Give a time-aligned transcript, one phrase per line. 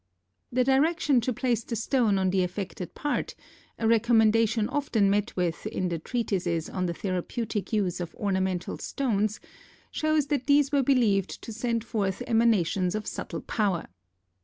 [0.51, 3.35] The direction to place the stone on the affected part,
[3.77, 9.39] a recommendation often met with in the treatises on the therapeutic use of ornamental stones,
[9.91, 13.89] shows that these were believed to send forth emanations of subtle power.